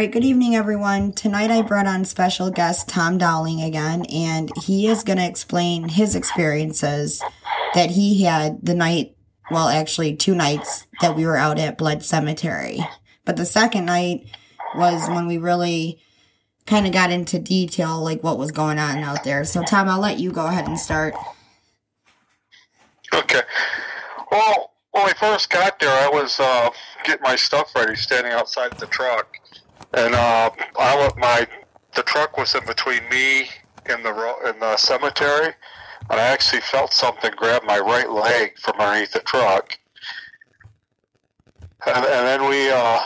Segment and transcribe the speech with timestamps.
[0.00, 1.12] Right, good evening, everyone.
[1.12, 5.90] Tonight I brought on special guest Tom Dowling again, and he is going to explain
[5.90, 7.22] his experiences
[7.74, 9.14] that he had the night,
[9.50, 12.80] well, actually, two nights that we were out at Blood Cemetery.
[13.26, 14.24] But the second night
[14.74, 16.00] was when we really
[16.64, 19.44] kind of got into detail, like what was going on out there.
[19.44, 21.12] So, Tom, I'll let you go ahead and start.
[23.12, 23.42] Okay.
[24.32, 26.70] Well, when we first got there, I was uh,
[27.04, 29.36] getting my stuff ready, standing outside the truck
[29.94, 31.46] and uh, I let my
[31.94, 33.48] the truck was in between me
[33.86, 35.54] and the in the cemetery,
[36.10, 39.78] and I actually felt something grab my right leg from underneath the truck,
[41.86, 43.00] and, and then we uh,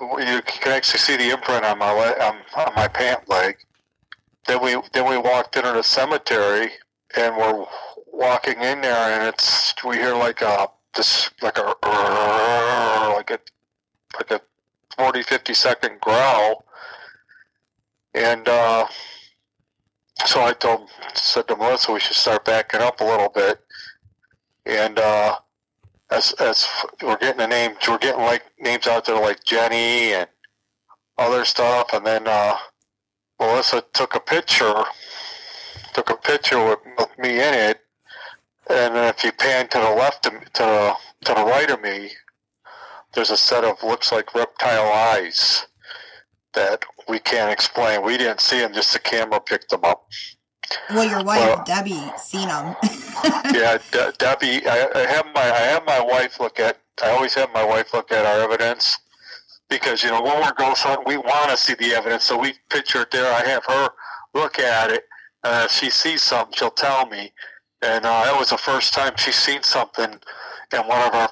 [0.00, 3.56] you can actually see the imprint on my on, on my pant leg.
[4.46, 6.70] Then we then we walked into the cemetery,
[7.16, 7.64] and we're
[8.12, 11.74] walking in there, and it's we hear like a this like a
[13.16, 13.38] like a
[14.16, 14.40] like a
[14.96, 16.64] 40, 50 second growl.
[18.14, 18.86] And uh,
[20.24, 23.60] so I told, said to Melissa, we should start backing up a little bit.
[24.66, 25.36] And uh,
[26.10, 26.66] as as
[27.02, 30.28] we're getting the names, we're getting like names out there like Jenny and
[31.18, 31.92] other stuff.
[31.92, 32.56] And then uh,
[33.40, 34.84] Melissa took a picture,
[35.92, 37.80] took a picture with, with me in it.
[38.70, 40.94] And then if you pan to the left, to the
[41.24, 42.10] to the right of me,
[43.14, 45.66] there's a set of looks like reptile eyes
[46.54, 48.04] that we can't explain.
[48.04, 50.06] We didn't see them; just the camera picked them up.
[50.90, 52.76] Well, your wife Debbie seen them.
[53.52, 54.66] yeah, De- Debbie.
[54.66, 56.78] I, I have my I have my wife look at.
[57.02, 58.98] I always have my wife look at our evidence
[59.68, 62.54] because you know when we're ghost hunting, we want to see the evidence, so we
[62.70, 63.32] picture it there.
[63.32, 63.88] I have her
[64.34, 65.04] look at it.
[65.42, 67.32] Uh, if she sees something, she'll tell me.
[67.82, 70.18] And uh, that was the first time she's seen something
[70.72, 71.30] in one of our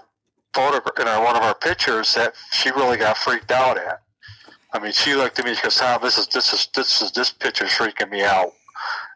[0.55, 4.03] photograph in our, one of our pictures that she really got freaked out at.
[4.73, 5.55] I mean, she looked at me.
[5.55, 8.53] She goes, "Tom, this is this is this is this picture's freaking me out."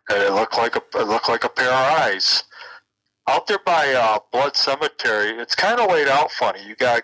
[0.08, 2.44] And it looked like a it looked like a pair of eyes
[3.28, 5.30] out there by uh, Blood Cemetery.
[5.30, 6.60] It's kind of laid out funny.
[6.66, 7.02] You got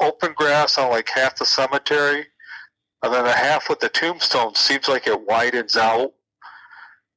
[0.00, 2.26] open grass on like half the cemetery,
[3.02, 6.12] and then the half with the tombstone seems like it widens out.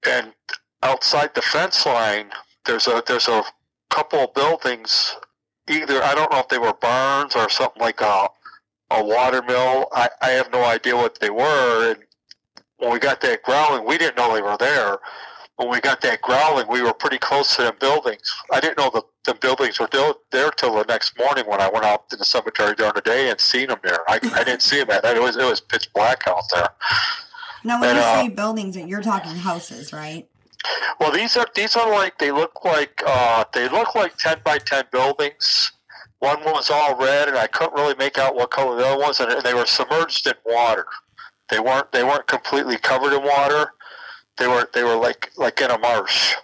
[0.07, 0.33] And
[0.81, 2.31] outside the fence line,
[2.65, 3.43] there's a there's a
[3.89, 5.15] couple of buildings
[5.69, 8.27] either I don't know if they were barns or something like a
[8.91, 9.87] a water mill.
[9.93, 11.91] I, I have no idea what they were.
[11.91, 11.99] And
[12.77, 14.97] when we got that growling, we didn't know they were there.
[15.57, 18.33] When we got that growling, we were pretty close to them buildings.
[18.51, 21.85] I didn't know the, the buildings were there till the next morning when I went
[21.85, 23.99] out to the cemetery during the day and seen them there.
[24.09, 25.17] I, I didn't see them at that.
[25.17, 26.69] It was it was pitch black out there.
[27.65, 30.29] Now, when and, you uh, say buildings, you're talking houses, right?
[30.99, 34.57] Well, these are these are like they look like uh, they look like ten by
[34.57, 35.71] ten buildings.
[36.19, 39.19] One was all red, and I couldn't really make out what color the other was,
[39.21, 40.85] and they were submerged in water.
[41.49, 43.71] They weren't they weren't completely covered in water.
[44.37, 46.35] They were they were like like in a marsh.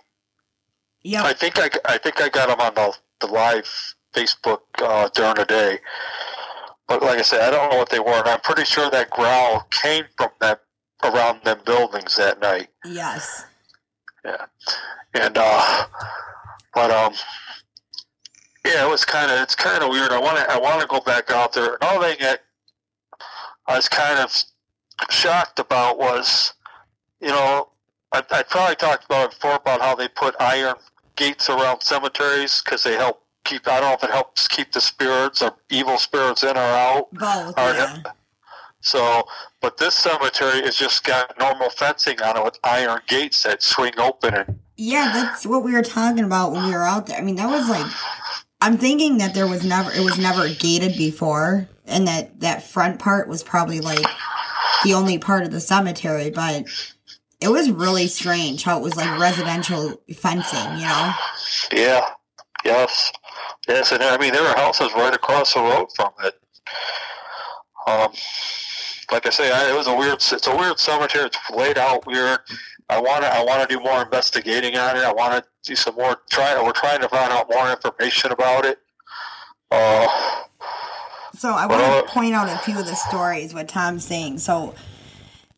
[1.03, 1.23] Yeah.
[1.23, 3.69] I think I, I think I got them on the the live
[4.13, 5.79] Facebook uh, during the day.
[6.87, 9.09] But like I said, I don't know what they were, and I'm pretty sure that
[9.09, 10.61] growl came from that
[11.03, 12.69] around them buildings that night.
[12.85, 13.45] Yes.
[14.25, 14.45] Yeah.
[15.13, 15.85] And uh,
[16.73, 17.13] but um,
[18.65, 20.11] yeah, it was kind of it's kind of weird.
[20.11, 21.77] I want to I want to go back out there.
[21.81, 22.41] Another thing that
[23.67, 24.31] I was kind of
[25.09, 26.53] shocked about was,
[27.21, 27.69] you know,
[28.11, 30.75] I, I probably talked about it before about how they put iron
[31.15, 33.67] gates around cemeteries because they help keep.
[33.67, 37.13] I don't know if it helps keep the spirits or evil spirits in or out.
[37.13, 37.59] Both.
[37.59, 37.97] Or, yeah.
[38.85, 39.23] So,
[39.61, 43.93] but this cemetery has just got normal fencing on it with iron gates that swing
[43.97, 44.59] open and.
[44.77, 47.17] Yeah, that's what we were talking about when we were out there.
[47.17, 47.89] I mean, that was like,
[48.61, 52.99] I'm thinking that there was never, it was never gated before, and that that front
[52.99, 54.05] part was probably like
[54.83, 56.65] the only part of the cemetery, but
[57.41, 61.13] it was really strange how it was like residential fencing, you know?
[61.71, 62.05] Yeah.
[62.63, 63.11] Yes.
[63.67, 66.35] Yes, and I mean there are houses right across the road from it.
[67.87, 68.11] Um,
[69.11, 70.15] like I say, I, it was a weird.
[70.15, 71.25] It's a weird cemetery.
[71.25, 72.39] It's laid out weird.
[72.89, 73.33] I want to.
[73.33, 75.03] I want to do more investigating on it.
[75.03, 76.17] I want to do some more.
[76.29, 76.61] Try.
[76.61, 78.79] We're trying to find out more information about it.
[79.71, 80.07] Uh,
[81.33, 83.53] so I want to point out a few of the stories.
[83.53, 84.39] What Tom's saying.
[84.39, 84.73] So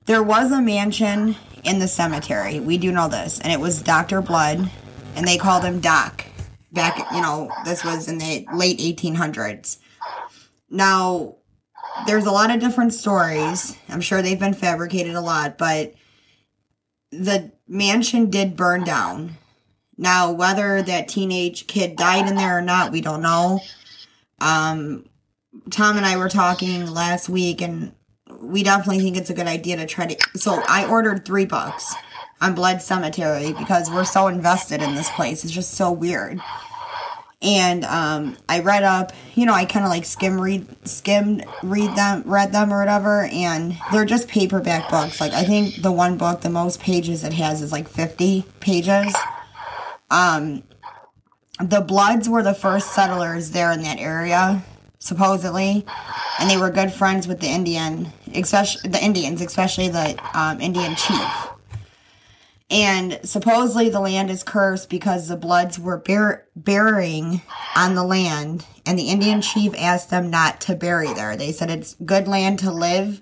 [0.05, 2.59] there was a mansion in the cemetery.
[2.59, 4.71] We do know this, and it was Doctor Blood,
[5.15, 6.25] and they called him Doc.
[6.71, 9.77] Back, you know, this was in the late 1800s.
[10.69, 11.36] Now,
[12.05, 13.77] there's a lot of different stories.
[13.89, 15.93] I'm sure they've been fabricated a lot, but
[17.11, 19.37] the mansion did burn down.
[19.97, 23.61] Now, whether that teenage kid died in there or not, we don't know.
[24.39, 25.05] Um,
[25.71, 27.93] Tom and I were talking last week, and
[28.39, 30.39] we definitely think it's a good idea to try to.
[30.39, 31.95] So I ordered three books
[32.39, 35.43] on Blood Cemetery because we're so invested in this place.
[35.43, 36.39] It's just so weird.
[37.39, 41.95] And um, I read up, you know, I kind of like skim read, skimmed read
[41.95, 45.21] them, read them or whatever, and they're just paperback books.
[45.21, 49.15] Like I think the one book, the most pages it has is like fifty pages.
[50.09, 50.63] Um,
[51.59, 54.63] the Bloods were the first settlers there in that area,
[54.97, 55.85] supposedly,
[56.39, 60.95] and they were good friends with the Indian, especially the Indians, especially the um, Indian
[60.95, 61.47] chief.
[62.69, 67.41] And supposedly the land is cursed because the Bloods were bur- burying
[67.77, 71.37] on the land, and the Indian chief asked them not to bury there.
[71.37, 73.21] They said it's good land to live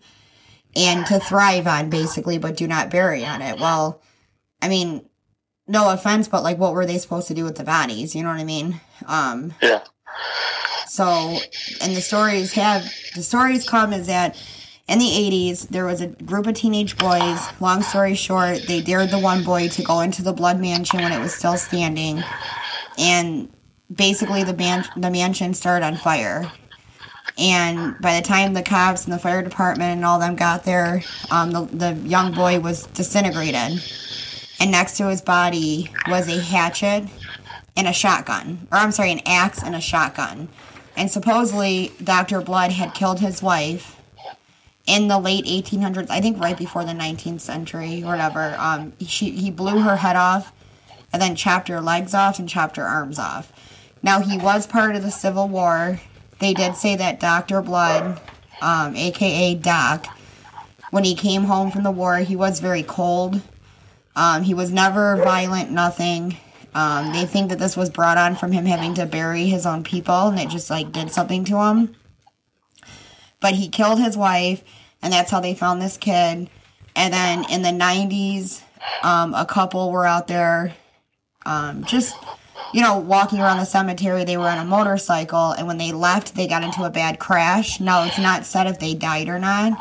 [0.75, 3.59] and to thrive on, basically, but do not bury on it.
[3.59, 4.01] Well,
[4.63, 5.05] I mean,
[5.67, 8.15] no offense, but like, what were they supposed to do with the bodies?
[8.15, 8.81] You know what I mean?
[9.05, 9.83] Um, Yeah.
[10.87, 11.37] so,
[11.81, 12.83] and the stories have
[13.15, 14.41] the stories come is that
[14.87, 17.39] in the 80s there was a group of teenage boys.
[17.59, 21.11] Long story short, they dared the one boy to go into the Blood Mansion when
[21.11, 22.23] it was still standing,
[22.97, 23.49] and
[23.93, 26.51] basically the man the mansion started on fire.
[27.37, 31.03] And by the time the cops and the fire department and all them got there,
[31.31, 33.83] um, the, the young boy was disintegrated.
[34.59, 37.09] And next to his body was a hatchet
[37.75, 38.67] and a shotgun.
[38.71, 40.47] Or I'm sorry, an axe and a shotgun.
[40.95, 42.39] And supposedly Dr.
[42.39, 43.94] Blood had killed his wife
[44.87, 48.55] in the late 1800s, I think right before the 19th century or whatever.
[48.57, 50.51] Um, she, he blew her head off
[51.11, 53.51] and then chopped her legs off and chopped her arms off.
[54.03, 55.99] Now, he was part of the Civil War.
[56.39, 57.61] They did say that Dr.
[57.61, 58.21] Blood,
[58.61, 60.05] um, aka Doc,
[60.91, 63.41] when he came home from the war, he was very cold.
[64.15, 66.37] Um, he was never violent, nothing.
[66.73, 69.83] Um, they think that this was brought on from him having to bury his own
[69.83, 71.95] people, and it just like did something to him.
[73.39, 74.63] But he killed his wife,
[75.01, 76.49] and that's how they found this kid.
[76.95, 78.61] And then in the 90s,
[79.03, 80.75] um, a couple were out there
[81.45, 82.15] um, just,
[82.73, 84.23] you know, walking around the cemetery.
[84.23, 87.79] They were on a motorcycle, and when they left, they got into a bad crash.
[87.79, 89.77] Now, it's not said if they died or not.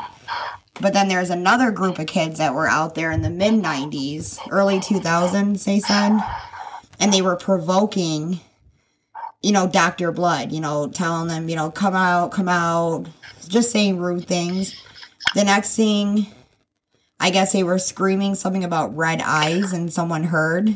[0.81, 4.39] But then there's another group of kids that were out there in the mid 90s,
[4.51, 6.19] early 2000s, they said.
[6.99, 8.41] And they were provoking,
[9.45, 10.11] you know, Dr.
[10.11, 13.05] Blood, you know, telling them, you know, come out, come out,
[13.47, 14.75] just saying rude things.
[15.35, 16.25] The next thing,
[17.19, 20.75] I guess they were screaming something about red eyes and someone heard.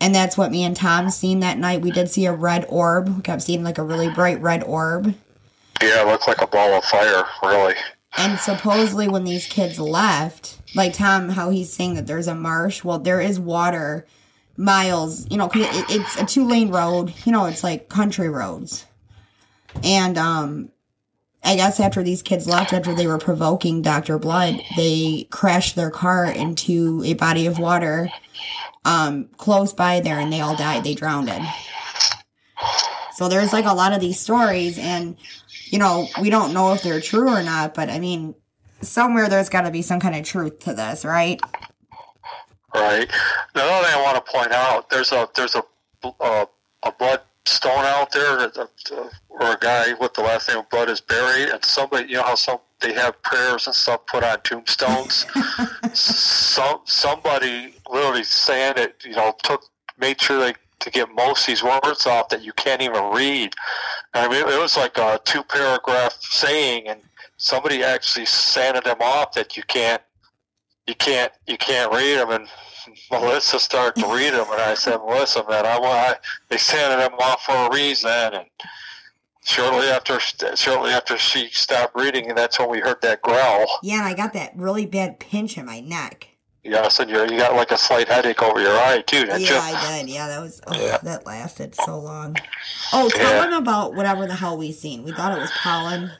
[0.00, 1.80] And that's what me and Tom seen that night.
[1.80, 3.08] We did see a red orb.
[3.08, 5.16] We kept seeing like a really bright red orb.
[5.82, 7.74] Yeah, it looked like a ball of fire, really.
[8.16, 12.84] And supposedly, when these kids left, like Tom, how he's saying that there's a marsh.
[12.84, 14.06] Well, there is water
[14.58, 17.14] miles, you know, it, it's a two lane road.
[17.24, 18.84] You know, it's like country roads.
[19.82, 20.70] And um,
[21.44, 24.18] I guess after these kids left, after they were provoking Dr.
[24.18, 28.10] Blood, they crashed their car into a body of water
[28.84, 30.84] um, close by there and they all died.
[30.84, 31.30] They drowned.
[33.14, 35.16] So there's like a lot of these stories, and
[35.66, 38.36] you know, we don't know if they're true or not, but I mean,
[38.80, 41.40] somewhere there's got to be some kind of truth to this, right?
[42.74, 43.10] Right.
[43.54, 45.62] The other thing I want to point out, there's a there's a
[46.20, 46.46] uh,
[46.82, 50.68] a blood stone out there, that, uh, where a guy with the last name of
[50.68, 54.22] Blood is buried, and somebody, you know how some they have prayers and stuff put
[54.22, 55.26] on tombstones.
[55.94, 59.62] some somebody literally saying it, you know, took
[59.98, 63.52] made sure they to get most of these words off that you can't even read.
[64.14, 67.00] I mean, it was like a two paragraph saying, and
[67.36, 70.02] somebody actually sanded them off that you can't,
[70.88, 72.30] you can't, you can't read them.
[72.30, 72.48] And
[73.10, 76.18] Melissa started to read them, and I said, Melissa, man, I want.
[76.48, 78.46] They sanded them off for a reason, and
[79.44, 80.18] shortly after,
[80.56, 83.66] shortly after she stopped reading, and that's when we heard that growl.
[83.82, 86.28] Yeah, and I got that really bad pinch in my neck.
[86.64, 89.70] Yeah, so you you got like a slight headache over your eye too, didn't yeah,
[89.70, 89.76] you?
[89.76, 90.10] I did.
[90.10, 90.98] Yeah, that was oh, Yeah.
[91.02, 92.36] that lasted so long.
[92.92, 93.46] Oh, tell Yeah.
[93.46, 95.02] them about whatever the hell we seen.
[95.02, 96.10] We thought it was pollen.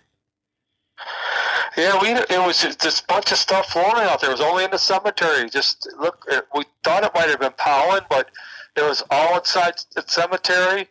[1.76, 4.30] Yeah, we it was just this bunch of stuff floating out there.
[4.30, 5.48] It was only in the cemetery.
[5.48, 8.30] Just look, it, we thought it might have been pollen, but
[8.76, 10.88] it was all inside the cemetery,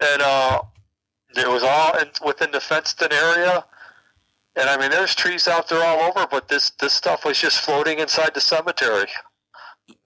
[0.00, 0.62] and uh,
[1.36, 3.64] it was all in, within the fenced-in area.
[4.54, 7.60] And I mean, there's trees out there all over, but this this stuff was just
[7.60, 9.06] floating inside the cemetery.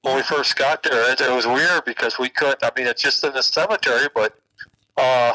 [0.02, 2.62] When we first got there, it, it was weird because we couldn't.
[2.62, 4.38] I mean, it's just in the cemetery, but
[4.96, 5.32] uh,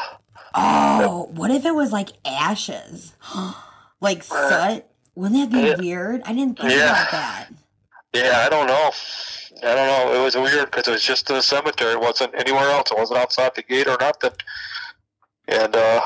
[0.54, 3.14] Oh, what if it was like ashes?
[4.00, 4.84] like soot?
[5.14, 6.22] Wouldn't that be weird?
[6.24, 6.90] I didn't think Yeah.
[6.90, 7.48] about that.
[8.12, 8.90] Yeah, I don't know.
[9.62, 10.14] I don't know.
[10.20, 11.92] It was weird because it was just in the cemetery.
[11.92, 12.90] It wasn't anywhere else.
[12.90, 14.32] It wasn't outside the gate or nothing.
[15.46, 16.00] And uh,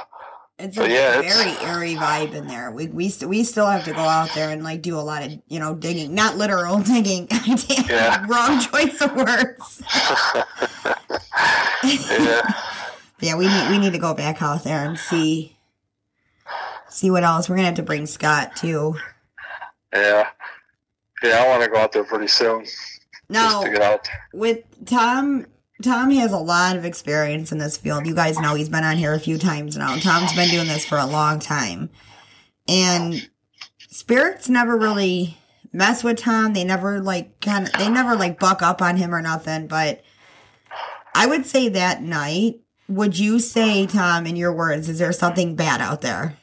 [0.59, 1.63] It's a yeah, very it's...
[1.63, 2.71] eerie vibe in there.
[2.71, 5.23] We we st- we still have to go out there and like do a lot
[5.25, 7.29] of you know digging, not literal digging.
[7.89, 8.25] yeah.
[8.29, 9.83] Wrong choice of words.
[11.85, 12.43] yeah.
[13.21, 15.54] yeah, we need we need to go back out there and see
[16.95, 17.49] see what else.
[17.49, 18.97] We're gonna have to bring Scott too.
[19.93, 20.29] Yeah,
[21.23, 22.65] yeah, I want to go out there pretty soon.
[23.29, 23.65] No,
[24.33, 25.47] with Tom
[25.83, 28.07] Tom has a lot of experience in this field.
[28.07, 29.97] You guys know he's been on here a few times now.
[29.97, 31.91] Tom's been doing this for a long time.
[32.69, 33.29] And
[33.89, 35.37] spirits never really
[35.73, 36.53] mess with Tom.
[36.53, 40.03] They never like kind of they never like buck up on him or nothing, but
[41.15, 45.55] I would say that night, would you say, Tom, in your words, is there something
[45.55, 46.37] bad out there?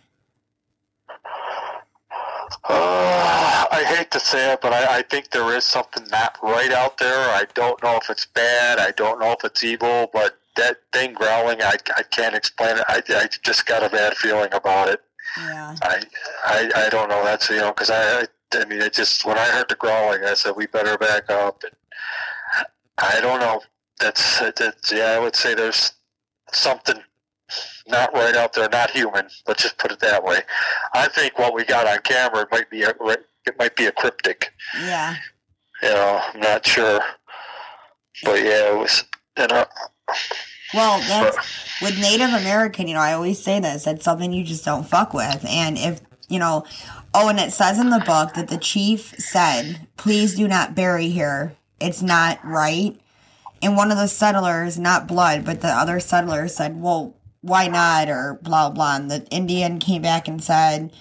[2.64, 6.72] Uh, I hate to say it, but I, I, think there is something not right
[6.72, 7.30] out there.
[7.30, 8.80] I don't know if it's bad.
[8.80, 12.84] I don't know if it's evil, but that thing growling, I, I can't explain it.
[12.88, 15.02] I, I just got a bad feeling about it.
[15.38, 15.76] Yeah.
[15.82, 16.04] I,
[16.46, 17.24] I, I don't know.
[17.24, 20.34] That's, you know, because I, I mean, it just, when I heard the growling, I
[20.34, 21.64] said, we better back up.
[21.64, 22.66] And
[22.98, 23.62] I don't know.
[24.00, 25.94] That's, that's, yeah, I would say there's
[26.52, 27.02] something
[27.88, 29.28] not right out there, not human.
[29.48, 30.40] Let's just put it that way.
[30.94, 32.94] I think what we got on camera might be a,
[33.46, 34.44] it might be a cryptid.
[34.80, 35.16] Yeah.
[35.82, 37.02] You know, I'm not sure,
[38.24, 39.04] but yeah, it was.
[39.38, 39.66] You know.
[40.74, 42.88] Well, that's with Native American.
[42.88, 43.88] You know, I always say this.
[43.88, 46.66] It's something you just don't fuck with, and if you know.
[47.14, 51.10] Oh, and it says in the book that the chief said, "Please do not bury
[51.10, 51.56] here.
[51.80, 52.96] It's not right."
[53.64, 58.10] And one of the settlers, not blood, but the other settlers said, "Well, why not
[58.10, 60.92] or blah blah and the indian came back and said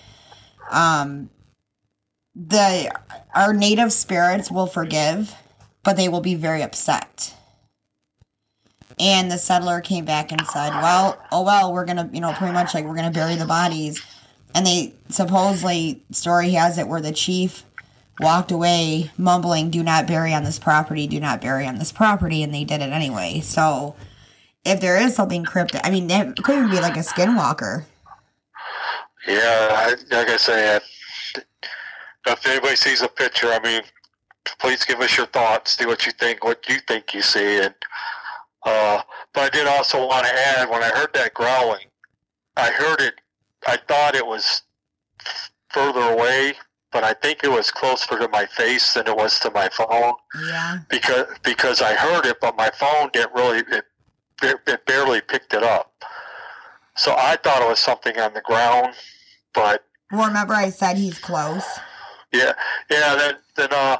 [0.71, 1.31] um
[2.35, 2.91] the
[3.35, 5.35] our native spirits will forgive
[5.83, 7.35] but they will be very upset.
[8.99, 12.53] And the settler came back and said well oh well we're gonna you know pretty
[12.53, 14.03] much like we're gonna bury the bodies.
[14.55, 17.65] And they supposedly story has it where the chief
[18.19, 22.43] walked away mumbling do not bury on this property do not bury on this property
[22.43, 23.41] and they did it anyway.
[23.41, 23.97] So
[24.65, 27.85] if there is something cryptic, I mean, it could even be like a skinwalker.
[29.27, 30.81] Yeah, I, like I say,
[32.27, 33.83] if anybody sees a picture, I mean,
[34.59, 35.77] please give us your thoughts.
[35.77, 37.75] See what you think, what you think you see, and
[38.65, 39.03] uh,
[39.33, 41.87] but I did also want to add when I heard that growling,
[42.57, 43.15] I heard it.
[43.67, 44.63] I thought it was
[45.71, 46.55] further away,
[46.93, 50.15] but I think it was closer to my face than it was to my phone.
[50.47, 50.79] Yeah.
[50.89, 53.59] Because because I heard it, but my phone didn't really.
[53.59, 53.85] It
[54.43, 55.93] it barely picked it up.
[56.97, 58.95] So I thought it was something on the ground,
[59.55, 61.65] but well, remember I said he's close.
[62.33, 62.53] Yeah,
[62.91, 63.15] yeah.
[63.17, 63.99] Then then uh,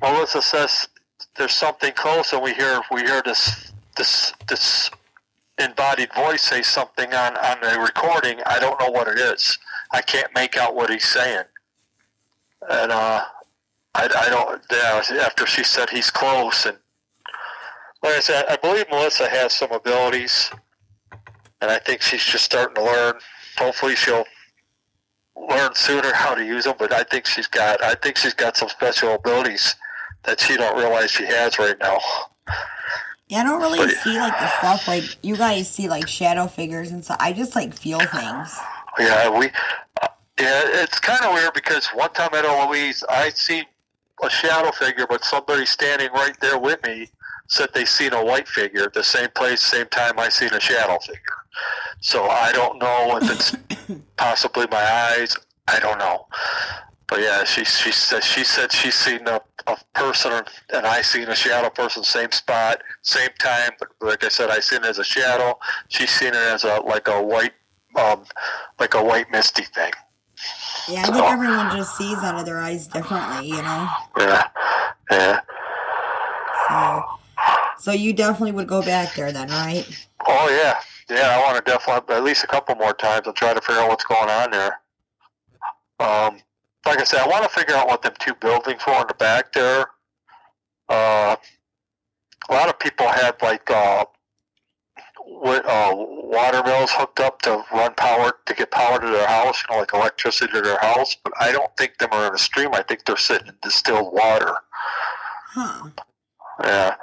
[0.00, 0.88] Melissa says
[1.36, 4.90] there's something close, and we hear we hear this this this
[5.58, 8.40] embodied voice say something on on the recording.
[8.46, 9.58] I don't know what it is.
[9.92, 11.44] I can't make out what he's saying,
[12.70, 13.24] and uh,
[13.94, 14.62] I, I don't.
[14.70, 16.78] Yeah, after she said he's close, and
[18.02, 20.50] like I said, I believe Melissa has some abilities,
[21.60, 23.14] and I think she's just starting to learn.
[23.58, 24.24] Hopefully, she'll
[25.36, 26.76] learn sooner how to use them.
[26.78, 29.74] But I think she's got, I think she's got some special abilities
[30.24, 31.98] that she don't realize she has right now.
[33.28, 36.46] Yeah, I don't really but, see like the stuff like you guys see like shadow
[36.46, 37.18] figures and stuff.
[37.20, 38.58] I just like feel things.
[38.98, 39.46] Yeah, we.
[40.02, 43.62] Uh, yeah, it's kind of weird because one time at Eloise, I see
[44.22, 47.10] a shadow figure, but somebody standing right there with me
[47.50, 50.60] said they seen a white figure at the same place, same time I seen a
[50.60, 51.40] shadow figure.
[52.00, 53.56] So I don't know if it's
[54.16, 55.36] possibly my eyes.
[55.68, 56.26] I don't know.
[57.08, 61.28] But yeah, she she said she said she seen a, a person and I seen
[61.28, 63.72] a shadow person, same spot, same time.
[63.80, 65.58] But like I said, I seen it as a shadow.
[65.88, 67.52] She seen it as a like a white,
[67.96, 68.24] um,
[68.78, 69.90] like a white misty thing.
[70.88, 73.88] Yeah, I so, think everyone just sees out of their eyes differently, you know.
[74.16, 74.48] Yeah,
[75.10, 75.40] yeah.
[76.68, 77.19] So
[77.80, 79.86] so you definitely would go back there then, right?
[80.26, 81.34] Oh yeah, yeah.
[81.34, 83.88] I want to definitely at least a couple more times and try to figure out
[83.88, 84.80] what's going on there.
[85.98, 86.40] Um,
[86.84, 89.14] like I said, I want to figure out what them two buildings were in the
[89.14, 89.86] back there.
[90.90, 91.36] Uh,
[92.50, 94.04] a lot of people had like uh,
[95.42, 99.74] uh, water mills hooked up to run power to get power to their house, you
[99.74, 101.16] know, like electricity to their house.
[101.24, 102.74] But I don't think them are in a stream.
[102.74, 104.54] I think they're sitting in distilled water.
[105.54, 105.88] Huh.
[106.62, 106.96] Yeah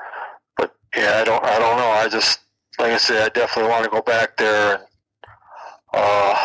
[0.96, 1.90] yeah, I don't, I don't know.
[1.90, 2.40] I just,
[2.80, 4.84] like I said, I definitely want to go back there and
[5.94, 6.36] uh,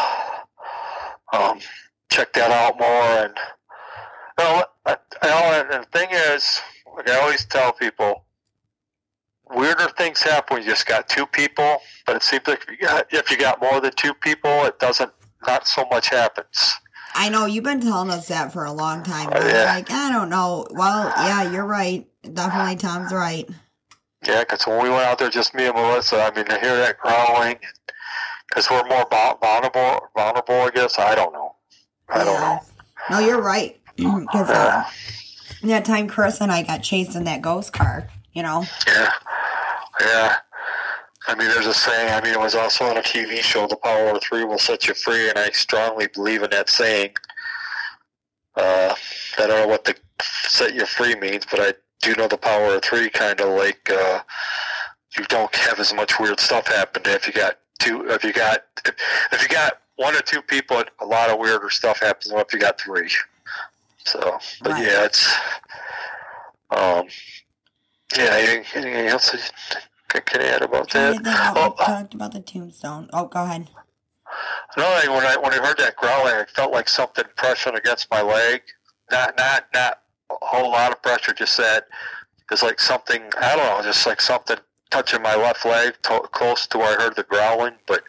[1.33, 1.59] um,
[2.11, 2.89] check that out more.
[2.89, 3.35] And
[4.39, 6.61] you know, I, I know, and the thing is,
[6.97, 8.25] like I always tell people,
[9.55, 11.79] weirder things happen when you just got two people.
[12.07, 14.79] But it seems like if you got, if you got more than two people, it
[14.79, 15.11] doesn't.
[15.45, 16.73] Not so much happens.
[17.17, 19.29] I know you've been telling us that for a long time.
[19.33, 19.75] I was yeah.
[19.75, 20.69] like, I don't know.
[20.71, 22.07] Well, yeah, you're right.
[22.23, 23.51] Definitely, Tom's right.
[24.25, 26.77] Yeah, because when we went out there, just me and Melissa, I mean, to hear
[26.77, 27.59] that growling,
[28.49, 30.99] because we're more vulnerable, vulnerable, I guess.
[30.99, 31.57] I don't know.
[32.09, 32.61] I don't know.
[33.11, 33.81] No, you're right.
[33.97, 34.85] Because uh,
[35.65, 38.65] that time Chris and I got chased in that ghost car, you know?
[38.87, 39.11] Yeah,
[40.01, 40.37] yeah.
[41.27, 42.13] I mean, there's a saying.
[42.13, 44.89] I mean, it was also on a TV show, "The Power of Three Will Set
[44.89, 47.15] You Free," and I strongly believe in that saying.
[48.57, 48.95] Uh,
[49.39, 52.37] I don't know what the "set you free" means, but I do you know the
[52.37, 53.09] power of three.
[53.09, 54.21] Kind of like uh,
[55.17, 58.07] you don't have as much weird stuff happen if you got two.
[58.11, 58.95] If you got if,
[59.33, 62.53] if you got one or two people, a lot of weirder stuff happens than if
[62.53, 63.11] you got three.
[64.05, 64.83] So, but Right.
[64.87, 65.33] yeah, it's
[66.71, 67.07] um,
[68.17, 68.31] yeah.
[68.33, 71.23] Anything, anything else you can add about that?
[71.57, 73.09] Oh, we talked about the tombstone.
[73.13, 73.69] Oh, go ahead.
[74.77, 78.11] No, I- when I when I heard that growling, I felt like something pressing against
[78.11, 78.63] my leg.
[79.11, 80.02] Not not not
[80.41, 81.33] a whole lot of pressure.
[81.33, 81.87] Just that
[82.51, 84.59] it's like something I don't know, just like something
[84.91, 87.75] touching my left leg, to, close to where I heard the growling.
[87.87, 88.05] But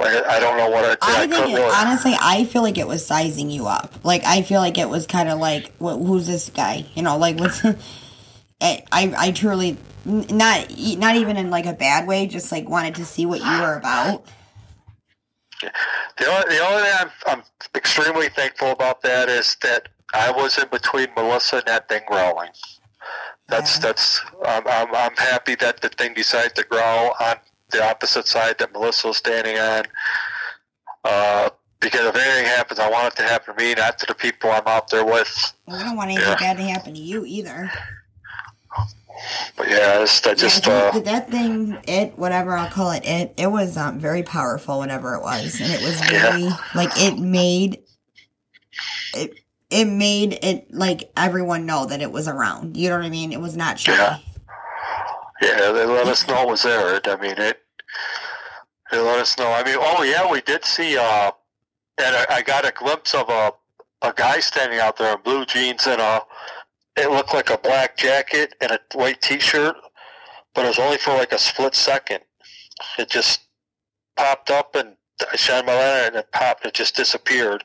[0.00, 1.72] like I don't know what I, I I think, it, really.
[1.72, 3.94] honestly, I feel like it was sizing you up.
[4.04, 6.86] Like, I feel like it was kind of like, wh- who's this guy?
[6.94, 7.64] You know, like, what's.
[8.60, 12.96] I, I I truly, not not even in like a bad way, just like wanted
[12.96, 14.24] to see what you were about.
[16.18, 17.42] The only, the only thing I'm, I'm
[17.74, 22.50] extremely thankful about that is that I was in between Melissa and that thing growling.
[23.48, 23.82] That's Yeah.
[23.82, 27.36] that's I'm, I'm I'm happy that the thing decided to growl on
[27.70, 29.84] the opposite side that Melissa was standing on.
[31.04, 31.50] Uh,
[31.80, 34.50] because if anything happens, I want it to happen to me, not to the people
[34.50, 35.52] I'm out there with.
[35.66, 36.36] Well, we don't want anything Yeah.
[36.36, 37.70] bad to happen to you either.
[39.56, 43.04] But yeah, it's, that just yeah, uh, that, that thing, it, whatever I'll call it,
[43.04, 47.18] it, it was um, very powerful, whatever it was, and it was very like it
[47.18, 47.82] made
[49.14, 49.38] it.
[49.74, 52.76] It made it like everyone know that it was around.
[52.76, 53.32] You know what I mean?
[53.32, 53.92] It was not shy.
[53.92, 54.18] Yeah.
[55.42, 57.00] Yeah, they let us know it was there.
[57.04, 57.60] I mean, it.
[58.92, 59.50] They let us know.
[59.50, 60.96] I mean, oh yeah, we did see.
[60.96, 61.32] Uh,
[61.98, 63.52] and I, I got a glimpse of a
[64.02, 66.22] a guy standing out there in blue jeans and a.
[66.96, 69.74] It looked like a black jacket and a white T-shirt,
[70.54, 72.20] but it was only for like a split second.
[72.96, 73.40] It just
[74.16, 74.94] popped up and
[75.32, 76.64] I shined my light and it popped.
[76.64, 77.64] It just disappeared.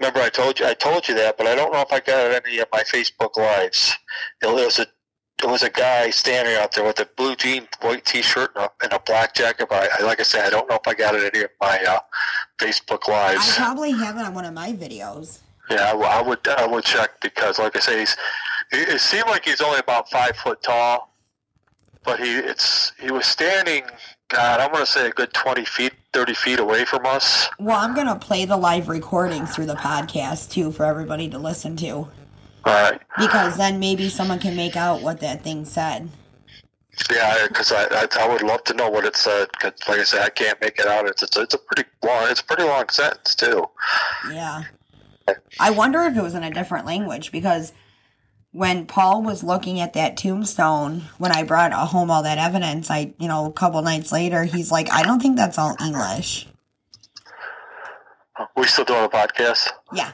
[0.00, 2.30] Remember, I told you I told you that, but I don't know if I got
[2.30, 3.94] it any of my Facebook lives.
[4.42, 4.86] It was a
[5.40, 8.70] there was a guy standing out there with a blue jean, white T-shirt, and a,
[8.82, 9.68] and a black jacket.
[9.68, 11.82] But I, like I said, I don't know if I got it any of my
[11.86, 12.00] uh,
[12.58, 13.40] Facebook lives.
[13.52, 15.40] I probably have it on one of my videos.
[15.70, 16.46] Yeah, I, I would.
[16.46, 18.16] I would check because, like I say, he's.
[18.72, 21.14] It, it seemed like he's only about five foot tall,
[22.04, 23.84] but he it's he was standing.
[24.34, 27.48] God, I'm going to say a good twenty feet, thirty feet away from us.
[27.58, 31.76] Well, I'm gonna play the live recording through the podcast too for everybody to listen
[31.76, 32.08] to, All
[32.64, 33.00] right.
[33.18, 36.08] because then maybe someone can make out what that thing said.
[37.12, 39.48] Yeah, because I, I I would love to know what it said.
[39.58, 41.06] 'cause like I said, I can't make it out.
[41.06, 42.28] It's it's, it's a pretty long.
[42.28, 43.68] It's a pretty long sentence too.
[44.32, 44.62] Yeah.
[45.58, 47.72] I wonder if it was in a different language because
[48.54, 53.12] when Paul was looking at that tombstone, when I brought home all that evidence, I,
[53.18, 56.46] you know, a couple nights later, he's like, I don't think that's all English.
[58.56, 59.68] We still doing a podcast?
[59.92, 60.12] Yeah.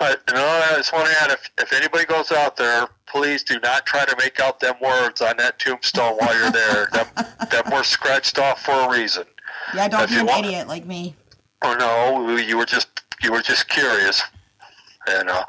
[0.00, 3.84] Uh, I just want to add if, if anybody goes out there, please do not
[3.84, 6.88] try to make out them words on that tombstone while you're there.
[6.92, 7.06] them,
[7.50, 9.24] them were scratched off for a reason.
[9.74, 11.14] Yeah, don't If be an want- idiot like me.
[11.62, 12.88] Or no, you were just
[13.20, 14.22] you were just curious,
[15.08, 15.44] and uh,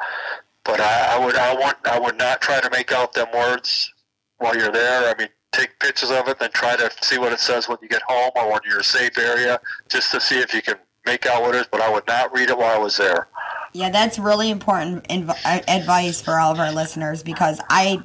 [0.70, 3.92] but I, I would I want I would not try to make out them words
[4.38, 5.10] while you're there.
[5.10, 7.90] I mean, take pictures of it, then try to see what it says when you
[7.90, 11.26] get home or when you're a safe area, just to see if you can make
[11.26, 11.68] out what it is.
[11.72, 13.28] But I would not read it while I was there.
[13.74, 18.02] Yeah, that's really important inv- uh, advice for all of our listeners because I,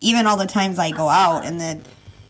[0.00, 1.80] even all the times I go out and the,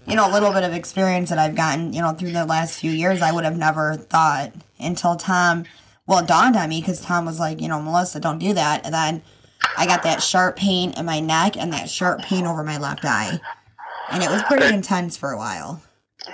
[0.07, 2.79] you know, a little bit of experience that I've gotten, you know, through the last
[2.81, 5.65] few years, I would have never thought until Tom,
[6.07, 8.85] well, it dawned on me because Tom was like, you know, Melissa, don't do that.
[8.85, 9.23] And then
[9.77, 13.05] I got that sharp pain in my neck and that sharp pain over my left
[13.05, 13.41] eye.
[14.11, 15.83] And it was pretty intense for a while.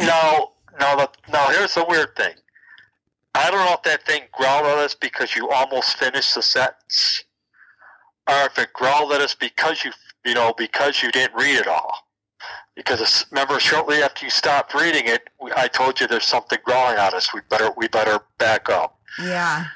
[0.00, 1.46] No, no, the, no.
[1.48, 2.34] Here's the weird thing.
[3.34, 7.24] I don't know if that thing growled at us because you almost finished the sentence,
[8.28, 9.92] or if it growled at us because you,
[10.24, 11.94] you know, because you didn't read it all.
[12.74, 16.98] Because it's, remember, shortly after you stopped reading it, I told you there's something growling
[16.98, 17.32] at us.
[17.32, 18.98] We better, we better back up.
[19.22, 19.66] Yeah.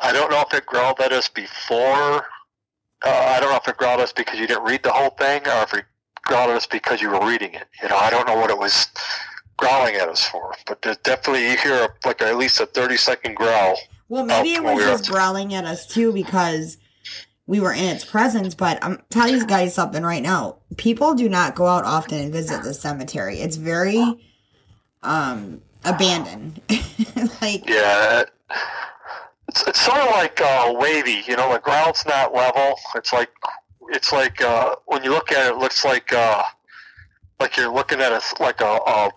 [0.00, 2.26] I don't know if it growled at us before.
[3.04, 5.42] Uh, I don't know if it growled us because you didn't read the whole thing,
[5.46, 5.84] or if it
[6.24, 7.66] growled at us because you were reading it.
[7.82, 8.88] You know, I don't know what it was
[9.56, 13.36] growling at us for, but definitely you hear a, like at least a thirty second
[13.36, 13.76] growl.
[14.08, 16.76] Well, maybe it was just growling at us too because
[17.46, 18.54] we were in its presence.
[18.54, 20.58] But I'm telling you guys something right now.
[20.76, 23.40] People do not go out often and visit the cemetery.
[23.40, 24.20] It's very
[25.02, 26.60] um abandoned.
[27.40, 28.24] like yeah.
[29.52, 31.52] It's, it's sort of like uh, wavy, you know.
[31.52, 32.74] The ground's not level.
[32.94, 33.28] It's like
[33.90, 36.42] it's like uh, when you look at it, it looks like uh,
[37.38, 39.10] like you're looking at a like a, a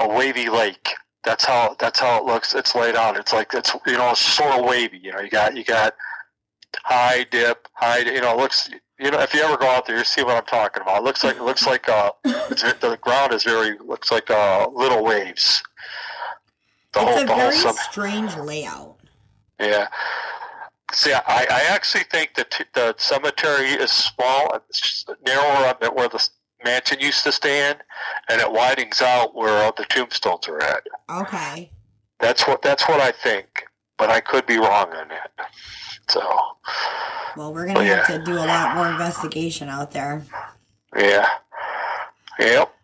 [0.00, 0.90] a wavy lake.
[1.24, 2.54] That's how that's how it looks.
[2.54, 3.16] It's laid out.
[3.16, 4.98] It's like it's you know it's sort of wavy.
[5.02, 5.94] You know, you got you got
[6.84, 8.00] high dip, high.
[8.00, 8.68] You know, it looks.
[8.98, 10.98] You know, if you ever go out there, you see what I'm talking about.
[10.98, 15.02] It looks like it looks like uh, the ground is very looks like uh, little
[15.02, 15.62] waves.
[16.92, 18.96] The it's whole, a very whole strange layout.
[19.60, 19.88] Yeah.
[20.92, 26.28] See, I, I actually think that the cemetery is small, it's narrower than where the
[26.64, 27.78] mansion used to stand,
[28.28, 30.82] and it widens out where all the tombstones are at.
[31.08, 31.70] Okay.
[32.18, 33.64] That's what that's what I think,
[33.98, 35.30] but I could be wrong on that.
[36.08, 36.20] So.
[37.36, 38.18] Well, we're gonna have yeah.
[38.18, 40.24] to do a lot more investigation out there.
[40.96, 41.28] Yeah.
[42.38, 42.74] Yep.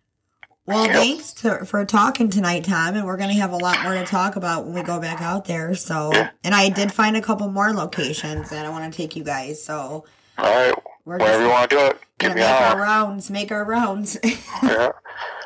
[0.67, 3.95] Well, thanks to, for talking tonight, Tom, and we're going to have a lot more
[3.95, 5.75] to talk about when we go back out there.
[5.77, 9.23] So, and I did find a couple more locations that I want to take you
[9.23, 9.63] guys.
[9.63, 10.05] So,
[10.39, 10.75] all right,
[11.05, 14.19] we're wherever you want to do it, give me make our rounds, make our rounds.
[14.63, 14.91] yeah,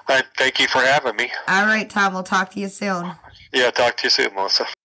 [0.09, 1.31] right, thank you for having me.
[1.49, 2.15] All right, Tom.
[2.15, 3.13] We'll talk to you soon.
[3.53, 4.67] Yeah, talk to you soon, Melissa.